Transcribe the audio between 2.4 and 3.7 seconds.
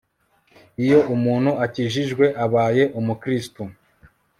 abaye umukristo